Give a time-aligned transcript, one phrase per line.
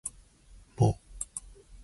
[0.79, 0.97] も